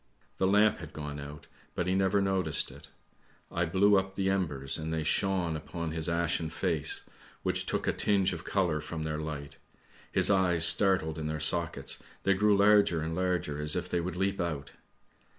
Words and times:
The 0.37 0.47
lamp 0.47 0.79
had 0.79 0.93
gone 0.93 1.19
out, 1.19 1.45
but 1.75 1.85
he 1.85 1.93
never 1.93 2.21
noticed 2.23 2.71
it; 2.71 2.87
I 3.51 3.65
blew 3.65 3.99
up 3.99 4.15
the 4.15 4.31
embers 4.31 4.79
and 4.79 4.91
they 4.91 5.03
shone 5.03 5.55
upon 5.55 5.91
his 5.91 6.09
ashen 6.09 6.49
face 6.49 7.03
which 7.43 7.67
took 7.67 7.85
a 7.85 7.93
tinge 7.93 8.33
of 8.33 8.43
colour 8.43 8.81
from 8.81 9.03
their 9.03 9.19
light, 9.19 9.57
his 10.11 10.31
eyes 10.31 10.65
startled 10.65 11.19
in 11.19 11.27
their 11.27 11.39
sockets, 11.39 12.01
they 12.23 12.33
grew 12.33 12.57
larger 12.57 13.03
and 13.03 13.13
larger 13.13 13.61
as 13.61 13.75
if 13.75 13.89
they 13.89 14.01
would 14.01 14.15
leap 14.15 14.41
out. 14.41 14.71